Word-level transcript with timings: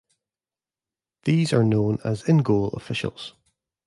These 1.25 1.53
are 1.53 1.63
known 1.63 1.99
as 2.03 2.27
"in-goal" 2.27 2.69
officials. 2.69 3.35